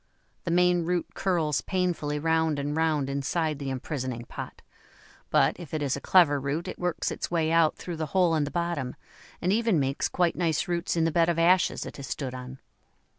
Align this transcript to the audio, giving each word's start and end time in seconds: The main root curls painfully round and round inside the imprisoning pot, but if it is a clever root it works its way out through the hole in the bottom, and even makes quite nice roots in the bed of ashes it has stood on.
The 0.45 0.49
main 0.49 0.83
root 0.83 1.13
curls 1.13 1.61
painfully 1.61 2.17
round 2.17 2.57
and 2.57 2.75
round 2.75 3.07
inside 3.07 3.59
the 3.59 3.69
imprisoning 3.69 4.25
pot, 4.25 4.63
but 5.29 5.59
if 5.59 5.75
it 5.75 5.83
is 5.83 5.95
a 5.95 6.01
clever 6.01 6.39
root 6.39 6.67
it 6.67 6.79
works 6.79 7.11
its 7.11 7.29
way 7.29 7.51
out 7.51 7.75
through 7.77 7.97
the 7.97 8.07
hole 8.07 8.33
in 8.33 8.43
the 8.43 8.49
bottom, 8.49 8.95
and 9.43 9.53
even 9.53 9.79
makes 9.79 10.09
quite 10.09 10.35
nice 10.35 10.67
roots 10.67 10.95
in 10.95 11.03
the 11.03 11.11
bed 11.11 11.29
of 11.29 11.37
ashes 11.37 11.85
it 11.85 11.97
has 11.97 12.07
stood 12.07 12.33
on. 12.33 12.57